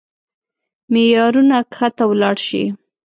معيارونه 0.91 1.57
کښته 1.73 2.03
ولاړ 2.07 2.37
شي. 2.47 2.63